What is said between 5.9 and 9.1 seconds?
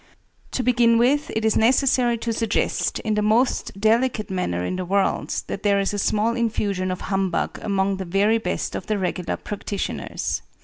a small infusion of humbug among the very best of the